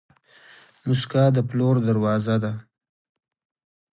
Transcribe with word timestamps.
موسکا 0.87 1.23
د 1.35 1.37
پلور 1.49 1.75
دروازه 1.87 2.35
ده. 2.43 2.53